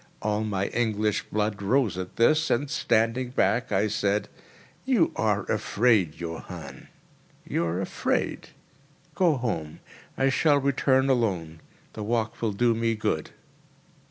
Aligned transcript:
All 0.23 0.43
my 0.43 0.65
English 0.69 1.25
blood 1.31 1.61
rose 1.61 1.95
at 1.95 2.15
this, 2.15 2.49
and, 2.49 2.67
standing 2.71 3.29
back, 3.29 3.71
I 3.71 3.87
said: 3.87 4.29
"You 4.83 5.11
are 5.15 5.43
afraid, 5.43 6.15
Johann—you 6.19 7.63
are 7.63 7.79
afraid. 7.79 8.49
Go 9.13 9.35
home; 9.35 9.79
I 10.17 10.29
shall 10.29 10.57
return 10.57 11.07
alone; 11.07 11.59
the 11.93 12.01
walk 12.01 12.41
will 12.41 12.51
do 12.53 12.73
me 12.73 12.95
good." 12.95 13.29